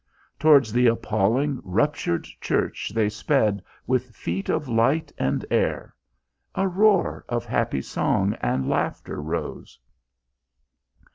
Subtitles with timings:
[0.39, 5.93] Towards the appalling, ruptured church they sped with feet of light and air.
[6.55, 9.77] A roar of happy song and laughter rose.